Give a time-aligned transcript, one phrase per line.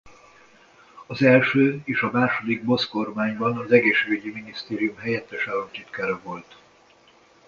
[1.07, 6.55] Az első és a második Boc-kormányban az egészségügyi minisztérium helyettes államtitkára volt.